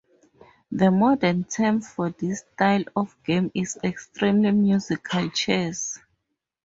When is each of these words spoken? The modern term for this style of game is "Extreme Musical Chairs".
The 0.71 0.89
modern 0.89 1.43
term 1.43 1.79
for 1.81 2.09
this 2.09 2.39
style 2.39 2.85
of 2.95 3.15
game 3.23 3.51
is 3.53 3.77
"Extreme 3.83 4.59
Musical 4.63 5.29
Chairs". 5.29 5.99